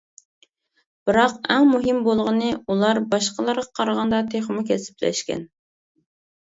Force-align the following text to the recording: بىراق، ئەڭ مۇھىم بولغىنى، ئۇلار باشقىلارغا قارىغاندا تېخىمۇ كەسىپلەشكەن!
بىراق، 1.09 1.35
ئەڭ 1.57 1.67
مۇھىم 1.73 2.01
بولغىنى، 2.09 2.49
ئۇلار 2.65 3.03
باشقىلارغا 3.13 3.67
قارىغاندا 3.81 4.27
تېخىمۇ 4.35 4.69
كەسىپلەشكەن! 4.73 5.51